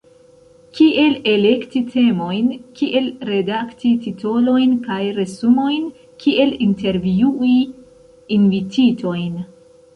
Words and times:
kiel 0.77 1.11
elekti 1.33 1.81
temojn, 1.95 2.47
kiel 2.79 3.11
redakti 3.29 3.93
titolojn 4.07 4.73
kaj 4.89 4.99
resumojn, 5.21 5.87
kiel 6.25 6.57
intervjui 6.71 7.55
invititojn. 8.41 9.41